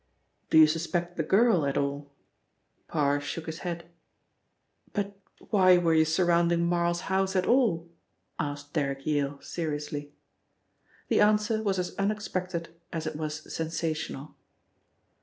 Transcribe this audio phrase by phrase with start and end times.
[0.49, 2.11] "Do you suspect the girl at all?"
[2.87, 3.85] Parr shook his head.
[4.93, 5.15] "But
[5.51, 7.87] why were you surrounding Marl's house at all?"
[8.39, 10.11] asked Derrick Yale seriously.
[11.09, 14.35] The answer was as unexpected as it was sensational.